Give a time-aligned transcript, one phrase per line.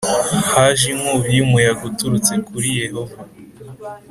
[0.51, 3.19] haje inkubi y umuyaga uturutse kuri Yehova